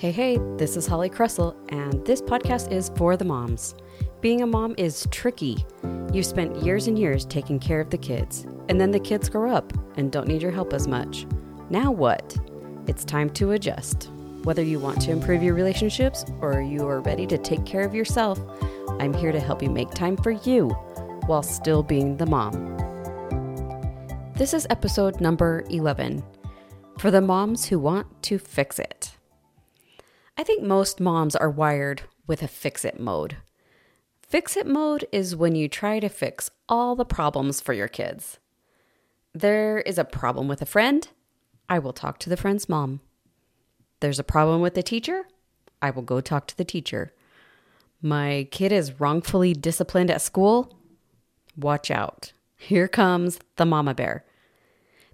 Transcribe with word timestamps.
Hey, 0.00 0.12
hey, 0.12 0.38
this 0.56 0.78
is 0.78 0.86
Holly 0.86 1.10
Cressall, 1.10 1.54
and 1.68 2.02
this 2.06 2.22
podcast 2.22 2.72
is 2.72 2.90
for 2.96 3.18
the 3.18 3.24
moms. 3.26 3.74
Being 4.22 4.40
a 4.40 4.46
mom 4.46 4.74
is 4.78 5.06
tricky. 5.10 5.66
You've 6.10 6.24
spent 6.24 6.56
years 6.62 6.86
and 6.86 6.98
years 6.98 7.26
taking 7.26 7.58
care 7.58 7.82
of 7.82 7.90
the 7.90 7.98
kids, 7.98 8.46
and 8.70 8.80
then 8.80 8.92
the 8.92 8.98
kids 8.98 9.28
grow 9.28 9.54
up 9.54 9.74
and 9.98 10.10
don't 10.10 10.26
need 10.26 10.40
your 10.40 10.52
help 10.52 10.72
as 10.72 10.88
much. 10.88 11.26
Now 11.68 11.90
what? 11.90 12.34
It's 12.86 13.04
time 13.04 13.28
to 13.34 13.50
adjust. 13.50 14.08
Whether 14.42 14.62
you 14.62 14.78
want 14.78 15.02
to 15.02 15.10
improve 15.10 15.42
your 15.42 15.52
relationships 15.52 16.24
or 16.40 16.62
you 16.62 16.88
are 16.88 17.02
ready 17.02 17.26
to 17.26 17.36
take 17.36 17.66
care 17.66 17.84
of 17.84 17.94
yourself, 17.94 18.40
I'm 19.00 19.12
here 19.12 19.32
to 19.32 19.40
help 19.40 19.62
you 19.62 19.68
make 19.68 19.90
time 19.90 20.16
for 20.16 20.30
you 20.30 20.70
while 21.26 21.42
still 21.42 21.82
being 21.82 22.16
the 22.16 22.24
mom. 22.24 22.54
This 24.34 24.54
is 24.54 24.66
episode 24.70 25.20
number 25.20 25.62
11 25.68 26.24
for 26.98 27.10
the 27.10 27.20
moms 27.20 27.66
who 27.66 27.78
want 27.78 28.06
to 28.22 28.38
fix 28.38 28.78
it. 28.78 29.12
I 30.40 30.42
think 30.42 30.62
most 30.62 31.00
moms 31.00 31.36
are 31.36 31.50
wired 31.50 32.04
with 32.26 32.42
a 32.42 32.48
fix 32.48 32.82
it 32.82 32.98
mode. 32.98 33.36
Fix 34.26 34.56
it 34.56 34.66
mode 34.66 35.04
is 35.12 35.36
when 35.36 35.54
you 35.54 35.68
try 35.68 36.00
to 36.00 36.08
fix 36.08 36.50
all 36.66 36.96
the 36.96 37.04
problems 37.04 37.60
for 37.60 37.74
your 37.74 37.88
kids. 37.88 38.38
There 39.34 39.80
is 39.80 39.98
a 39.98 40.04
problem 40.04 40.48
with 40.48 40.62
a 40.62 40.64
friend, 40.64 41.06
I 41.68 41.78
will 41.78 41.92
talk 41.92 42.18
to 42.20 42.30
the 42.30 42.38
friend's 42.38 42.70
mom. 42.70 43.02
There's 44.00 44.18
a 44.18 44.24
problem 44.24 44.62
with 44.62 44.72
the 44.72 44.82
teacher, 44.82 45.24
I 45.82 45.90
will 45.90 46.00
go 46.00 46.22
talk 46.22 46.46
to 46.46 46.56
the 46.56 46.64
teacher. 46.64 47.12
My 48.00 48.48
kid 48.50 48.72
is 48.72 48.98
wrongfully 48.98 49.52
disciplined 49.52 50.10
at 50.10 50.22
school, 50.22 50.74
watch 51.54 51.90
out. 51.90 52.32
Here 52.56 52.88
comes 52.88 53.40
the 53.56 53.66
mama 53.66 53.92
bear. 53.92 54.24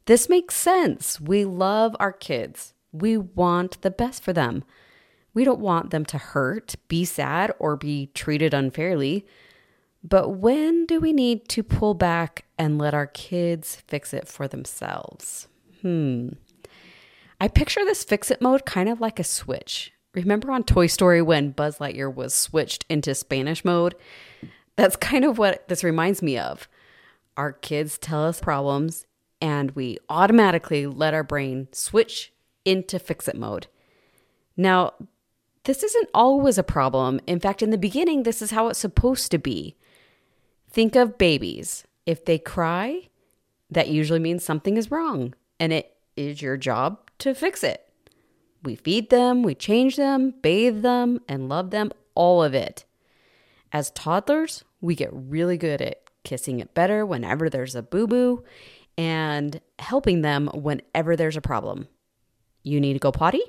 This 0.05 0.29
makes 0.29 0.55
sense. 0.55 1.21
We 1.21 1.45
love 1.45 1.97
our 1.99 2.13
kids. 2.13 2.75
We 2.93 3.17
want 3.17 3.83
the 3.83 3.91
best 3.91 4.23
for 4.23 4.33
them. 4.33 4.63
We 5.37 5.45
don't 5.45 5.61
want 5.61 5.91
them 5.91 6.07
to 6.07 6.17
hurt, 6.17 6.77
be 6.89 7.05
sad, 7.05 7.53
or 7.59 7.77
be 7.77 8.07
treated 8.15 8.55
unfairly. 8.55 9.27
But 10.03 10.31
when 10.31 10.87
do 10.87 10.99
we 10.99 11.13
need 11.13 11.47
to 11.51 11.63
pull 11.63 11.93
back 11.93 12.47
and 12.59 12.79
let 12.79 12.95
our 12.95 13.07
kids 13.07 13.77
fix 13.87 14.15
it 14.15 14.29
for 14.29 14.49
themselves? 14.49 15.47
Hmm. 15.83 16.31
I 17.39 17.49
picture 17.49 17.85
this 17.85 18.03
fix 18.03 18.31
it 18.31 18.41
mode 18.41 18.65
kind 18.65 18.89
of 18.89 19.03
like 19.03 19.19
a 19.19 19.25
switch. 19.25 19.93
Remember 20.15 20.51
on 20.51 20.65
Toy 20.65 20.87
Story 20.87 21.21
when 21.21 21.51
Buzz 21.51 21.77
Lightyear 21.77 22.13
was 22.13 22.33
switched 22.33 22.87
into 22.89 23.15
Spanish 23.15 23.63
mode? 23.63 23.95
That's 24.77 24.97
kind 24.97 25.23
of 25.23 25.37
what 25.37 25.69
this 25.69 25.85
reminds 25.85 26.23
me 26.23 26.39
of. 26.39 26.67
Our 27.37 27.53
kids 27.53 27.99
tell 27.99 28.25
us 28.25 28.41
problems, 28.41 29.05
and 29.43 29.73
we 29.73 29.99
automatically 30.09 30.87
let 30.87 31.13
our 31.13 31.25
brain 31.25 31.69
switch 31.73 32.33
into 32.65 32.99
fix 32.99 33.29
it 33.29 33.37
mode. 33.37 33.67
Now, 34.57 34.95
this 35.67 35.83
isn't 35.83 36.09
always 36.15 36.59
a 36.59 36.63
problem. 36.63 37.21
In 37.27 37.41
fact, 37.41 37.61
in 37.61 37.71
the 37.71 37.79
beginning, 37.79 38.23
this 38.23 38.41
is 38.41 38.53
how 38.53 38.69
it's 38.69 38.79
supposed 38.79 39.33
to 39.33 39.39
be. 39.39 39.77
Think 40.71 40.95
of 40.95 41.19
babies. 41.19 41.85
If 42.07 42.25
they 42.25 42.39
cry, 42.39 43.09
that 43.71 43.89
usually 43.89 44.21
means 44.21 44.45
something 44.45 44.77
is 44.77 44.93
wrong, 44.93 45.35
and 45.59 45.73
it 45.73 45.97
is 46.17 46.41
your 46.41 46.57
job 46.57 47.11
to 47.19 47.35
fix 47.35 47.65
it. 47.65 47.83
We 48.63 48.77
feed 48.77 49.11
them, 49.11 49.43
we 49.43 49.57
change 49.57 49.97
them, 49.97 50.35
bathe 50.41 50.83
them, 50.83 51.21
and 51.29 51.49
love 51.49 51.71
them, 51.71 51.91
all 52.15 52.45
of 52.45 52.55
it. 52.55 52.85
As 53.73 53.91
toddlers, 53.91 54.65
we 54.81 54.95
get 54.95 55.11
really 55.13 55.59
good 55.59 55.83
at 55.83 56.03
kissing 56.23 56.61
it 56.61 56.75
better 56.75 57.05
whenever 57.05 57.51
there's 57.51 57.75
a 57.75 57.83
boo 57.83 58.07
boo 58.07 58.45
and 58.97 59.61
helping 59.81 60.23
them 60.23 60.47
whenever 60.55 61.17
there's 61.17 61.37
a 61.37 61.41
problem. 61.41 61.89
You 62.63 62.81
need 62.81 62.95
to 62.95 62.99
go 63.01 63.11
potty? 63.11 63.43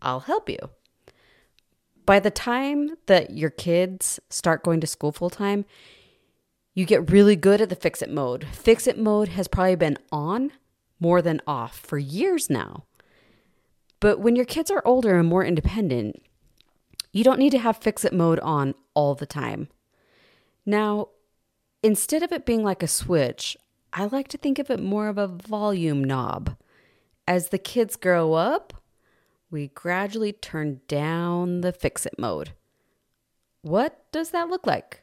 I'll 0.00 0.20
help 0.20 0.48
you 0.48 0.58
by 2.06 2.20
the 2.20 2.30
time 2.30 2.96
that 3.06 3.30
your 3.30 3.50
kids 3.50 4.20
start 4.28 4.62
going 4.62 4.80
to 4.80 4.86
school 4.86 5.12
full 5.12 5.30
time, 5.30 5.64
you 6.74 6.84
get 6.84 7.10
really 7.10 7.36
good 7.36 7.60
at 7.60 7.68
the 7.68 7.76
fix 7.76 8.02
it 8.02 8.10
mode. 8.10 8.46
Fix 8.52 8.86
it 8.86 8.98
mode 8.98 9.28
has 9.28 9.48
probably 9.48 9.76
been 9.76 9.98
on 10.10 10.52
more 11.00 11.22
than 11.22 11.40
off 11.46 11.78
for 11.78 11.98
years 11.98 12.50
now. 12.50 12.84
But 14.00 14.20
when 14.20 14.36
your 14.36 14.44
kids 14.44 14.70
are 14.70 14.82
older 14.84 15.18
and 15.18 15.28
more 15.28 15.44
independent, 15.44 16.22
you 17.12 17.24
don't 17.24 17.38
need 17.38 17.50
to 17.50 17.58
have 17.58 17.76
fix 17.76 18.04
it 18.04 18.12
mode 18.12 18.40
on 18.40 18.74
all 18.92 19.14
the 19.14 19.26
time. 19.26 19.68
Now, 20.66 21.08
instead 21.82 22.22
of 22.22 22.32
it 22.32 22.44
being 22.44 22.64
like 22.64 22.82
a 22.82 22.88
switch, 22.88 23.56
I 23.92 24.06
like 24.06 24.28
to 24.28 24.38
think 24.38 24.58
of 24.58 24.70
it 24.70 24.80
more 24.80 25.08
of 25.08 25.16
a 25.16 25.28
volume 25.28 26.02
knob. 26.02 26.56
As 27.26 27.48
the 27.48 27.58
kids 27.58 27.96
grow 27.96 28.32
up, 28.34 28.74
we 29.54 29.68
gradually 29.68 30.32
turn 30.32 30.80
down 30.88 31.60
the 31.60 31.70
fix 31.70 32.04
it 32.04 32.18
mode. 32.18 32.50
What 33.62 34.04
does 34.10 34.30
that 34.30 34.48
look 34.48 34.66
like? 34.66 35.02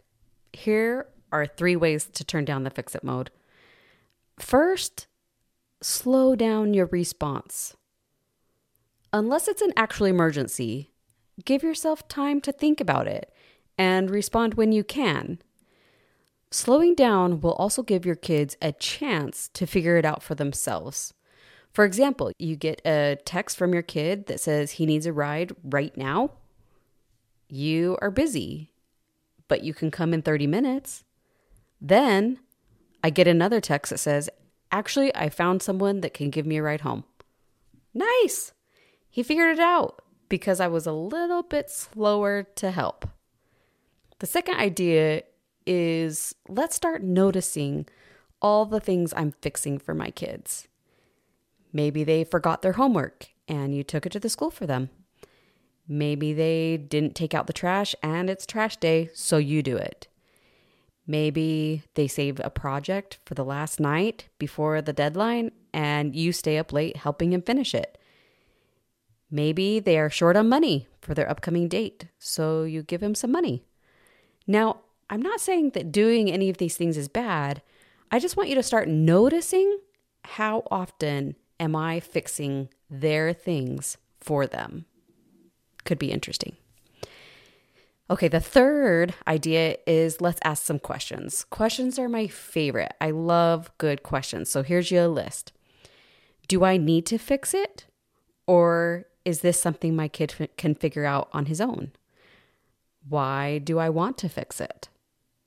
Here 0.52 1.08
are 1.32 1.48
three 1.48 1.78
ways 1.78 2.04
to 2.08 2.26
turn 2.26 2.44
down 2.44 2.64
the 2.64 2.70
fix 2.70 2.94
it 2.94 3.02
mode. 3.02 3.32
First, 4.38 5.08
slow 5.82 6.36
down 6.36 6.74
your 6.74 6.88
response. 6.88 7.78
Unless 9.14 9.48
it's 9.48 9.62
an 9.62 9.72
actual 9.78 10.08
emergency, 10.08 10.92
give 11.46 11.64
yourself 11.64 12.10
time 12.10 12.42
to 12.42 12.52
think 12.52 12.82
about 12.82 13.08
it 13.08 13.34
and 13.78 14.10
respond 14.10 14.56
when 14.56 14.74
you 14.74 14.84
can. 14.84 15.40
Slowing 16.52 16.94
down 16.94 17.40
will 17.40 17.54
also 17.54 17.84
give 17.84 18.06
your 18.06 18.16
kids 18.16 18.58
a 18.62 18.74
chance 18.74 19.50
to 19.54 19.66
figure 19.66 19.96
it 19.96 20.04
out 20.04 20.22
for 20.22 20.36
themselves. 20.36 21.14
For 21.74 21.86
example, 21.86 22.32
you 22.38 22.56
get 22.56 22.82
a 22.86 23.18
text 23.24 23.58
from 23.58 23.74
your 23.74 23.84
kid 23.84 24.28
that 24.28 24.40
says 24.40 24.72
he 24.72 24.86
needs 24.86 25.06
a 25.06 25.14
ride 25.14 25.56
right 25.64 25.96
now. 25.96 26.32
You 27.48 27.98
are 28.02 28.12
busy, 28.12 28.72
but 29.48 29.64
you 29.64 29.74
can 29.74 29.92
come 29.92 30.14
in 30.14 30.22
30 30.22 30.48
minutes. 30.48 31.04
Then 31.80 32.40
I 33.04 33.09
get 33.09 33.28
another 33.28 33.62
text 33.62 33.90
that 33.92 34.00
says, 34.00 34.30
Actually, 34.72 35.14
I 35.16 35.30
found 35.30 35.62
someone 35.62 36.00
that 36.02 36.14
can 36.14 36.30
give 36.30 36.46
me 36.46 36.58
a 36.58 36.64
ride 36.64 36.82
home. 36.82 37.04
Nice. 37.94 38.53
He 39.09 39.24
figured 39.24 39.58
it 39.58 39.59
out 39.59 40.02
because 40.30 40.62
I 40.62 40.68
was 40.68 40.88
a 40.88 40.94
little 40.94 41.44
bit 41.44 41.70
slower 41.70 42.44
to 42.56 42.72
help. 42.72 43.06
The 44.20 44.28
second 44.28 44.56
idea 44.56 45.24
is 45.66 46.34
let's 46.48 46.76
start 46.76 47.03
noticing 47.03 47.88
all 48.42 48.66
the 48.66 48.80
things 48.80 49.14
I'm 49.16 49.34
fixing 49.42 49.78
for 49.78 49.94
my 49.94 50.09
kids. 50.09 50.68
Maybe 51.74 52.04
they 52.04 52.24
forgot 52.24 52.62
their 52.62 52.74
homework 52.74 53.30
and 53.48 53.76
you 53.76 53.84
took 53.84 54.06
it 54.06 54.12
to 54.14 54.20
the 54.20 54.30
school 54.30 54.52
for 54.52 54.66
them. 54.66 54.90
Maybe 55.88 56.34
they 56.34 56.78
didn't 56.78 57.16
take 57.16 57.34
out 57.34 57.48
the 57.48 57.54
trash 57.54 57.96
and 58.02 58.30
it's 58.30 58.46
trash 58.46 58.78
day, 58.78 59.09
so 59.14 59.38
you 59.38 59.62
do 59.62 59.78
it. 59.78 60.08
Maybe 61.08 61.84
they 61.96 62.08
save 62.08 62.40
a 62.40 62.50
project 62.50 63.20
for 63.26 63.34
the 63.34 63.44
last 63.44 63.80
night 63.80 64.30
before 64.38 64.82
the 64.82 64.94
deadline 64.94 65.52
and 65.74 66.16
you 66.16 66.32
stay 66.32 66.58
up 66.58 66.72
late 66.72 66.98
helping 66.98 67.34
him 67.34 67.42
finish 67.42 67.74
it. 67.74 67.98
Maybe 69.30 69.80
they 69.80 69.98
are 69.98 70.09
short 70.09 70.36
on 70.36 70.50
money 70.50 70.88
for 71.02 71.14
their 71.14 71.30
upcoming 71.30 71.68
date, 71.68 72.06
so 72.20 72.64
you 72.64 72.84
give 72.84 73.02
him 73.02 73.16
some 73.16 73.32
money. 73.32 73.64
Now, 74.46 74.82
I'm 75.09 75.22
not 75.22 75.40
saying 75.40 75.72
that 75.72 75.92
doing 75.92 76.30
any 76.30 76.50
of 76.50 76.58
these 76.58 76.76
things 76.78 76.98
is 76.98 77.08
bad. 77.08 77.62
I 78.12 78.20
just 78.20 78.36
want 78.36 78.50
you 78.50 78.56
to 78.56 78.64
start 78.64 78.88
noticing 78.88 79.80
how 80.24 80.64
often 80.70 81.36
am 81.62 81.76
I 81.76 82.00
fixing 82.00 82.70
their 82.90 83.32
things 83.32 83.98
for 84.20 84.48
them? 84.48 84.86
Could 85.86 86.00
be 86.00 86.12
interesting. 86.12 86.58
Okay, 88.10 88.28
the 88.28 88.42
third 88.42 89.14
idea 89.26 89.78
is 89.88 90.20
let's 90.20 90.42
ask 90.44 90.64
some 90.66 90.80
questions. 90.80 91.46
Questions 91.46 91.98
are 91.98 92.10
my 92.10 92.28
favorite. 92.28 92.94
I 93.00 93.12
love 93.12 93.72
good 93.78 94.04
questions. 94.04 94.50
So 94.50 94.64
here's 94.64 94.92
your 94.92 95.08
list 95.08 95.54
Do 96.50 96.66
I 96.66 96.76
need 96.76 97.06
to 97.06 97.18
fix 97.18 97.54
it? 97.54 97.86
Or 98.48 99.06
is 99.24 99.41
this 99.41 99.62
something 99.62 99.96
my 99.96 100.08
kid 100.09 100.34
f- 100.38 100.50
can 100.58 100.76
figure 100.76 101.06
out 101.06 101.30
on 101.32 101.46
his 101.46 101.62
own? 101.62 101.91
Why 103.08 103.59
do 103.59 103.80
I 103.80 103.90
want 103.90 104.18
to 104.20 104.30
fix 104.30 104.59
it? 104.59 104.90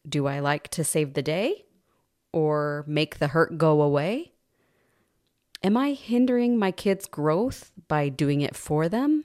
Do 0.08 0.26
I 0.26 0.38
like 0.38 0.68
to 0.68 0.84
save 0.84 1.14
the 1.14 1.22
day 1.22 1.64
or 2.32 2.84
make 2.86 3.18
the 3.18 3.28
hurt 3.28 3.58
go 3.58 3.82
away? 3.82 4.33
Am 5.64 5.78
I 5.78 5.94
hindering 5.94 6.58
my 6.58 6.70
kids' 6.70 7.06
growth 7.06 7.72
by 7.88 8.10
doing 8.10 8.42
it 8.42 8.54
for 8.54 8.86
them? 8.86 9.24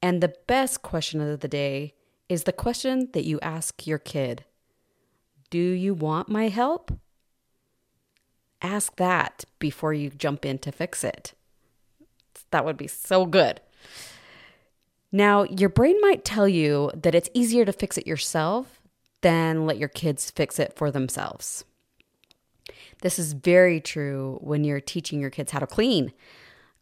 And 0.00 0.22
the 0.22 0.34
best 0.46 0.80
question 0.80 1.20
of 1.20 1.40
the 1.40 1.48
day 1.48 1.92
is 2.30 2.44
the 2.44 2.52
question 2.52 3.10
that 3.12 3.26
you 3.26 3.38
ask 3.40 3.86
your 3.86 3.98
kid 3.98 4.46
Do 5.50 5.58
you 5.58 5.92
want 5.92 6.30
my 6.30 6.48
help? 6.48 6.98
Ask 8.62 8.96
that 8.96 9.44
before 9.58 9.92
you 9.92 10.08
jump 10.08 10.46
in 10.46 10.58
to 10.60 10.72
fix 10.72 11.04
it. 11.04 11.34
That 12.50 12.64
would 12.64 12.78
be 12.78 12.88
so 12.88 13.26
good. 13.26 13.60
Now, 15.12 15.42
your 15.42 15.68
brain 15.68 16.00
might 16.00 16.24
tell 16.24 16.48
you 16.48 16.90
that 16.94 17.14
it's 17.14 17.28
easier 17.34 17.66
to 17.66 17.72
fix 17.72 17.98
it 17.98 18.06
yourself 18.06 18.80
than 19.20 19.66
let 19.66 19.76
your 19.76 19.90
kids 19.90 20.30
fix 20.30 20.58
it 20.58 20.72
for 20.74 20.90
themselves. 20.90 21.66
This 23.02 23.18
is 23.18 23.32
very 23.32 23.80
true 23.80 24.38
when 24.40 24.64
you're 24.64 24.80
teaching 24.80 25.20
your 25.20 25.30
kids 25.30 25.52
how 25.52 25.60
to 25.60 25.66
clean. 25.66 26.12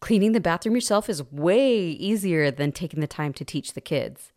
Cleaning 0.01 0.33
the 0.33 0.41
bathroom 0.41 0.75
yourself 0.75 1.09
is 1.09 1.31
way 1.31 1.79
easier 1.79 2.51
than 2.51 2.73
taking 2.73 3.01
the 3.01 3.07
time 3.07 3.33
to 3.35 3.45
teach 3.45 3.73
the 3.73 3.81
kids. 3.81 4.33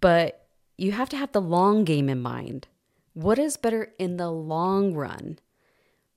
But 0.00 0.46
you 0.76 0.92
have 0.92 1.08
to 1.10 1.16
have 1.16 1.32
the 1.32 1.40
long 1.40 1.84
game 1.84 2.08
in 2.08 2.20
mind. 2.22 2.68
What 3.12 3.38
is 3.38 3.56
better 3.56 3.92
in 3.98 4.16
the 4.16 4.30
long 4.30 4.94
run? 4.94 5.38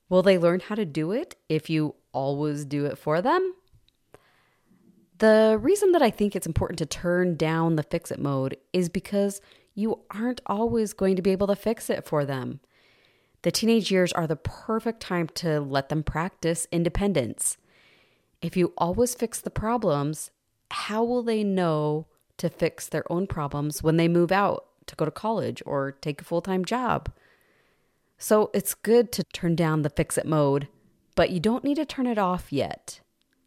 Will 0.09 0.21
they 0.21 0.37
learn 0.37 0.61
how 0.61 0.75
to 0.75 0.85
do 0.85 1.11
it 1.11 1.35
if 1.49 1.69
you 1.69 1.95
always 2.11 2.65
do 2.65 2.85
it 2.85 2.97
for 2.97 3.21
them? 3.21 3.55
The 5.17 5.57
reason 5.61 5.91
that 5.93 6.01
I 6.01 6.09
think 6.09 6.35
it's 6.35 6.47
important 6.47 6.79
to 6.79 6.85
turn 6.85 7.35
down 7.35 7.75
the 7.75 7.83
fix 7.83 8.11
it 8.11 8.19
mode 8.19 8.57
is 8.73 8.89
because 8.89 9.41
you 9.73 10.01
aren't 10.11 10.41
always 10.45 10.93
going 10.93 11.15
to 11.15 11.21
be 11.21 11.31
able 11.31 11.47
to 11.47 11.55
fix 11.55 11.89
it 11.89 12.05
for 12.05 12.25
them. 12.25 12.59
The 13.43 13.51
teenage 13.51 13.91
years 13.91 14.13
are 14.13 14.25
the 14.25 14.37
perfect 14.37 15.01
time 15.01 15.27
to 15.35 15.59
let 15.59 15.89
them 15.89 16.01
practice 16.01 16.65
independence. 16.71 17.57
If 18.41 18.57
you 18.57 18.73
always 18.77 19.15
fix 19.15 19.39
the 19.39 19.49
problems, 19.49 20.31
how 20.71 21.03
will 21.03 21.23
they 21.23 21.43
know 21.43 22.07
to 22.37 22.49
fix 22.49 22.87
their 22.87 23.09
own 23.11 23.27
problems 23.27 23.83
when 23.83 23.97
they 23.97 24.07
move 24.07 24.31
out 24.31 24.65
to 24.87 24.95
go 24.95 25.05
to 25.05 25.11
college 25.11 25.61
or 25.65 25.91
take 25.91 26.21
a 26.21 26.23
full 26.25 26.41
time 26.41 26.63
job? 26.63 27.11
So 28.17 28.49
it's 28.53 28.73
good 28.73 29.11
to 29.13 29.23
turn 29.25 29.55
down 29.55 29.81
the 29.81 29.89
fix 29.89 30.17
it 30.17 30.25
mode, 30.25 30.69
but 31.15 31.29
you 31.29 31.41
don't 31.41 31.65
need 31.65 31.75
to 31.75 31.85
turn 31.85 32.07
it 32.07 32.17
off 32.17 32.53
yet. 32.53 33.01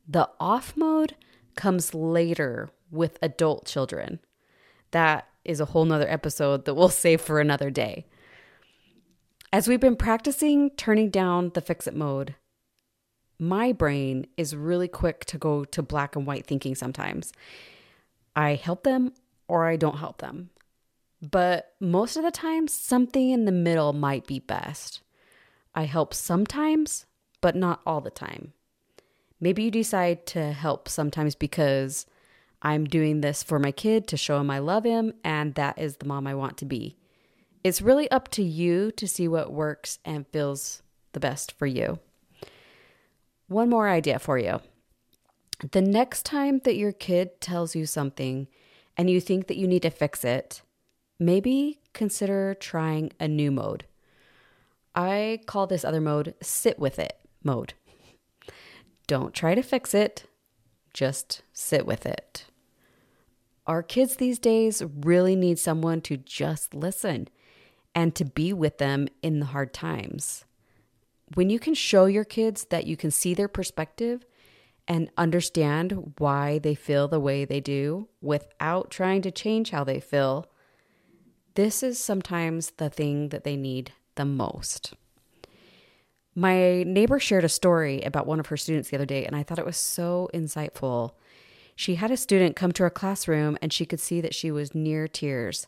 The 0.07 0.29
off 0.39 0.77
mode 0.77 1.17
comes 1.57 1.95
later 1.95 2.69
with 2.91 3.19
adult 3.23 3.65
children. 3.65 4.21
That 4.91 5.27
is 5.43 5.59
a 5.59 5.67
whole 5.67 5.87
nother 5.87 6.09
episode 6.09 6.67
that 6.67 6.75
we'll 6.75 6.89
save 6.91 7.23
for 7.23 7.41
another 7.41 7.71
day. 7.71 8.05
As 9.57 9.67
we've 9.69 9.81
been 9.81 9.97
practicing 9.97 10.69
turning 10.77 11.09
down 11.09 11.53
the 11.55 11.63
fix 11.63 11.87
it 11.87 11.97
mode, 11.97 12.35
my 13.39 13.73
brain 13.73 14.27
is 14.37 14.55
really 14.55 14.87
quick 14.87 15.25
to 15.25 15.39
go 15.39 15.65
to 15.65 15.83
black 15.83 16.15
and 16.15 16.27
white 16.27 16.45
thinking 16.45 16.75
sometimes. 16.75 17.33
I 18.37 18.57
help 18.57 18.85
them 18.85 19.15
or 19.49 19.65
I 19.65 19.77
don't 19.77 19.97
help 19.97 20.19
them. 20.19 20.51
But 21.23 21.73
most 21.81 22.19
of 22.19 22.23
the 22.23 22.31
time, 22.31 22.69
something 22.69 23.31
in 23.31 23.47
the 23.47 23.51
middle 23.51 23.95
might 23.95 24.27
be 24.27 24.41
best. 24.41 25.01
I 25.75 25.85
help 25.85 26.13
sometimes, 26.13 27.07
but 27.41 27.57
not 27.57 27.81
all 27.87 28.03
the 28.03 28.11
time. 28.11 28.53
Maybe 29.41 29.63
you 29.63 29.71
decide 29.71 30.27
to 30.27 30.53
help 30.53 30.87
sometimes 30.87 31.35
because 31.35 32.05
I'm 32.61 32.85
doing 32.85 33.23
this 33.23 33.43
for 33.43 33.59
my 33.59 33.73
kid 33.73 34.07
to 34.09 34.19
show 34.19 34.39
him 34.39 34.51
I 34.51 34.59
love 34.59 34.85
him 34.85 35.15
and 35.25 35.55
that 35.55 35.79
is 35.79 35.97
the 35.97 36.07
mom 36.07 36.27
I 36.27 36.35
want 36.35 36.59
to 36.59 36.67
be. 36.67 36.99
It's 37.67 37.83
really 37.83 38.09
up 38.13 38.29
to 38.29 38.45
you 38.45 38.93
to 38.93 39.09
see 39.09 39.27
what 39.27 39.53
works 39.53 39.99
and 40.05 40.25
feels 40.29 40.83
the 41.15 41.19
best 41.19 41.51
for 41.51 41.67
you. 41.67 41.99
One 43.49 43.69
more 43.69 43.89
idea 43.89 44.21
for 44.21 44.39
you. 44.39 44.61
The 45.73 45.83
next 45.83 46.25
time 46.25 46.61
that 46.61 46.77
your 46.77 46.93
kid 46.93 47.41
tells 47.41 47.75
you 47.75 47.85
something 47.85 48.47
and 48.97 49.11
you 49.11 49.21
think 49.21 49.49
that 49.49 49.57
you 49.57 49.67
need 49.67 49.83
to 49.83 49.91
fix 49.91 50.25
it, 50.25 50.63
maybe 51.19 51.81
consider 51.93 52.55
trying 52.55 53.13
a 53.19 53.27
new 53.27 53.51
mode. 53.51 53.85
I 54.95 55.41
call 55.47 55.67
this 55.67 55.85
other 55.85 56.01
mode 56.01 56.35
sit 56.41 56.79
with 56.79 57.01
it 57.01 57.19
mode. 57.43 57.75
Don't 59.09 59.35
try 59.35 59.57
to 59.57 59.63
fix 59.63 59.93
it, 59.93 60.27
just 60.95 61.43
sit 61.53 61.85
with 61.85 62.07
it. 62.07 62.45
Our 63.67 63.83
kids 63.83 64.15
these 64.15 64.39
days 64.39 64.85
really 65.01 65.35
need 65.35 65.59
someone 65.59 66.01
to 66.03 66.17
just 66.17 66.73
listen 66.73 67.27
and 67.97 68.15
to 68.15 68.27
be 68.27 68.53
with 68.53 68.77
them 68.77 69.09
in 69.23 69.41
the 69.41 69.47
hard 69.47 69.73
times. 69.73 70.45
When 71.35 71.49
you 71.49 71.59
can 71.59 71.75
show 71.75 72.05
your 72.05 72.25
kids 72.25 72.67
that 72.67 72.87
you 72.87 72.97
can 72.97 73.11
see 73.11 73.33
their 73.33 73.49
perspective 73.49 74.25
and 74.87 75.11
understand 75.17 76.13
why 76.19 76.59
they 76.59 76.75
feel 76.75 77.09
the 77.09 77.19
way 77.19 77.45
they 77.45 77.59
do 77.59 78.09
without 78.21 78.91
trying 78.91 79.23
to 79.23 79.31
change 79.31 79.71
how 79.71 79.83
they 79.83 79.99
feel, 79.99 80.47
this 81.55 81.83
is 81.83 81.99
sometimes 81.99 82.73
the 82.73 82.91
thing 82.91 83.31
that 83.31 83.45
they 83.45 83.57
need 83.57 83.93
the 84.15 84.27
most. 84.27 84.93
My 86.35 86.83
neighbor 86.83 87.19
shared 87.19 87.45
a 87.45 87.49
story 87.49 88.03
about 88.03 88.27
one 88.27 88.39
of 88.39 88.49
her 88.49 88.59
students 88.59 88.91
the 88.91 88.97
other 88.99 89.07
day, 89.07 89.25
and 89.25 89.35
I 89.35 89.43
thought 89.43 89.59
it 89.59 89.65
was 89.65 89.79
so 89.79 90.29
insightful. 90.35 91.13
She 91.75 91.95
had 91.95 92.11
a 92.11 92.17
student 92.17 92.57
come 92.57 92.73
to 92.73 92.83
her 92.83 92.91
classroom, 92.91 93.57
and 93.63 93.73
she 93.73 93.87
could 93.87 94.01
see 94.01 94.21
that 94.21 94.35
she 94.35 94.51
was 94.51 94.75
near 94.75 95.09
tears. 95.09 95.67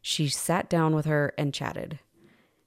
She 0.00 0.28
sat 0.28 0.70
down 0.70 0.94
with 0.94 1.06
her 1.06 1.34
and 1.36 1.52
chatted. 1.52 1.98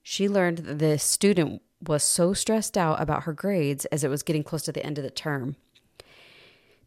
She 0.02 0.30
learned 0.30 0.60
that 0.60 0.80
the 0.80 1.00
student 1.00 1.62
was 1.82 2.04
so 2.04 2.34
stressed 2.34 2.78
out 2.78 3.02
about 3.02 3.24
her 3.24 3.34
grades 3.34 3.86
as 3.86 4.04
it 4.04 4.10
was 4.10 4.24
getting 4.24 4.44
close 4.44 4.64
to 4.64 4.72
the 4.72 4.86
end 4.86 4.98
of 4.98 5.04
the 5.04 5.10
term. 5.10 5.56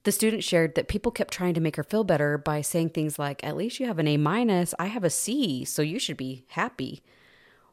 The 0.04 0.12
student 0.12 0.44
shared 0.44 0.76
that 0.76 0.86
people 0.86 1.10
kept 1.10 1.34
trying 1.34 1.54
to 1.54 1.60
make 1.60 1.74
her 1.76 1.82
feel 1.82 2.04
better 2.04 2.38
by 2.38 2.60
saying 2.60 2.90
things 2.90 3.18
like, 3.18 3.42
At 3.42 3.56
least 3.56 3.80
you 3.80 3.86
have 3.86 3.98
an 3.98 4.06
A 4.06 4.16
minus, 4.16 4.72
I 4.78 4.86
have 4.86 5.02
a 5.02 5.10
C, 5.10 5.64
so 5.64 5.82
you 5.82 5.98
should 5.98 6.16
be 6.16 6.44
happy. 6.50 7.02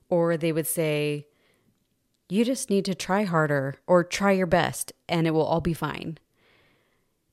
Or 0.09 0.35
they 0.35 0.51
would 0.51 0.65
say, 0.65 1.27
You 2.29 2.43
just 2.43 2.71
need 2.71 2.85
to 2.85 2.95
try 2.95 3.23
harder 3.23 3.75
or 3.85 4.03
try 4.03 4.31
your 4.31 4.47
best 4.47 4.93
and 5.07 5.27
it 5.27 5.31
will 5.31 5.43
all 5.43 5.61
be 5.61 5.73
fine. 5.73 6.17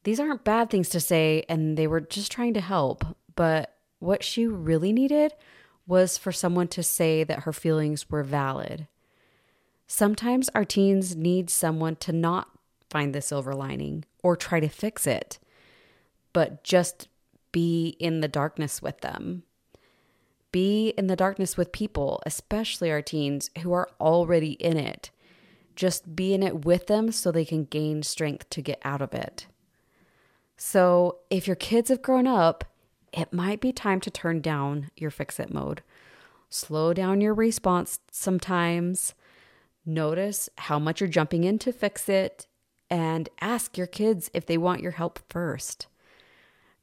These 0.04 0.20
aren't 0.20 0.44
bad 0.44 0.70
things 0.70 0.88
to 0.90 1.00
say, 1.00 1.44
and 1.48 1.76
they 1.76 1.86
were 1.86 2.00
just 2.00 2.32
trying 2.32 2.54
to 2.54 2.60
help, 2.60 3.04
but 3.36 3.76
what 4.00 4.24
she 4.24 4.46
really 4.46 4.92
needed 4.92 5.32
was 5.86 6.18
for 6.18 6.32
someone 6.32 6.68
to 6.68 6.82
say 6.82 7.22
that 7.24 7.40
her 7.40 7.52
feelings 7.52 8.10
were 8.10 8.22
valid. 8.22 8.88
Sometimes 9.86 10.48
our 10.54 10.64
teens 10.64 11.16
need 11.16 11.50
someone 11.50 11.96
to 11.96 12.12
not 12.12 12.48
find 12.88 13.14
the 13.14 13.22
silver 13.22 13.54
lining 13.54 14.04
or 14.22 14.36
try 14.36 14.60
to 14.60 14.68
fix 14.68 15.06
it, 15.06 15.38
but 16.32 16.64
just 16.64 17.08
be 17.52 17.96
in 17.98 18.20
the 18.20 18.28
darkness 18.28 18.80
with 18.80 19.00
them. 19.00 19.42
Be 20.52 20.90
in 20.96 21.06
the 21.06 21.16
darkness 21.16 21.56
with 21.56 21.72
people, 21.72 22.22
especially 22.26 22.90
our 22.90 23.02
teens 23.02 23.50
who 23.62 23.72
are 23.72 23.88
already 24.00 24.52
in 24.52 24.76
it. 24.76 25.10
Just 25.76 26.16
be 26.16 26.34
in 26.34 26.42
it 26.42 26.64
with 26.64 26.88
them 26.88 27.12
so 27.12 27.30
they 27.30 27.44
can 27.44 27.64
gain 27.64 28.02
strength 28.02 28.50
to 28.50 28.62
get 28.62 28.80
out 28.84 29.00
of 29.00 29.14
it. 29.14 29.46
So, 30.56 31.18
if 31.30 31.46
your 31.46 31.56
kids 31.56 31.88
have 31.88 32.02
grown 32.02 32.26
up, 32.26 32.64
it 33.12 33.32
might 33.32 33.60
be 33.60 33.72
time 33.72 34.00
to 34.00 34.10
turn 34.10 34.40
down 34.40 34.90
your 34.96 35.10
fix 35.10 35.40
it 35.40 35.52
mode. 35.52 35.82
Slow 36.48 36.92
down 36.92 37.20
your 37.20 37.34
response 37.34 38.00
sometimes. 38.10 39.14
Notice 39.86 40.48
how 40.58 40.78
much 40.78 41.00
you're 41.00 41.08
jumping 41.08 41.44
in 41.44 41.58
to 41.60 41.72
fix 41.72 42.08
it 42.08 42.46
and 42.90 43.28
ask 43.40 43.78
your 43.78 43.86
kids 43.86 44.30
if 44.34 44.46
they 44.46 44.58
want 44.58 44.82
your 44.82 44.92
help 44.92 45.20
first. 45.28 45.86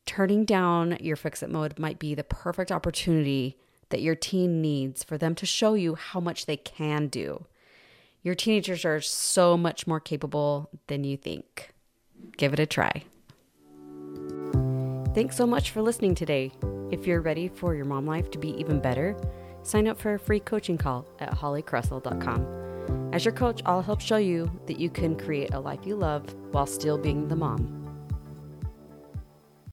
Turning 0.05 0.45
down 0.45 0.97
your 1.01 1.17
fix 1.17 1.43
it 1.43 1.49
mode 1.49 1.77
might 1.77 1.99
be 1.99 2.15
the 2.15 2.23
perfect 2.23 2.71
opportunity 2.71 3.57
that 3.89 4.01
your 4.01 4.15
teen 4.15 4.61
needs 4.61 5.03
for 5.03 5.17
them 5.17 5.35
to 5.35 5.45
show 5.45 5.73
you 5.73 5.95
how 5.95 6.19
much 6.19 6.45
they 6.45 6.57
can 6.57 7.07
do. 7.07 7.45
Your 8.23 8.35
teenagers 8.35 8.83
are 8.83 9.01
so 9.01 9.57
much 9.57 9.85
more 9.85 9.99
capable 9.99 10.69
than 10.87 11.03
you 11.03 11.17
think. 11.17 11.73
Give 12.37 12.53
it 12.53 12.59
a 12.59 12.65
try. 12.65 13.03
Thanks 15.17 15.35
so 15.35 15.47
much 15.47 15.71
for 15.71 15.81
listening 15.81 16.13
today. 16.13 16.51
If 16.91 17.07
you're 17.07 17.21
ready 17.21 17.47
for 17.47 17.73
your 17.73 17.85
mom 17.85 18.05
life 18.05 18.29
to 18.29 18.37
be 18.37 18.49
even 18.49 18.79
better, 18.79 19.17
sign 19.63 19.87
up 19.87 19.97
for 19.97 20.13
a 20.13 20.19
free 20.19 20.39
coaching 20.39 20.77
call 20.77 21.07
at 21.17 21.31
hollycressall.com. 21.31 23.09
As 23.11 23.25
your 23.25 23.33
coach, 23.33 23.63
I'll 23.65 23.81
help 23.81 23.99
show 23.99 24.17
you 24.17 24.51
that 24.67 24.79
you 24.79 24.91
can 24.91 25.17
create 25.17 25.55
a 25.55 25.59
life 25.59 25.79
you 25.87 25.95
love 25.95 26.31
while 26.51 26.67
still 26.67 26.99
being 26.99 27.27
the 27.29 27.35
mom 27.35 27.86